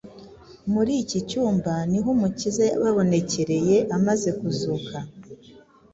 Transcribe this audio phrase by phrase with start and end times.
[0.73, 4.95] Muri iki cyumba ni ho Umukiza yababonekereye amaze kuzuka.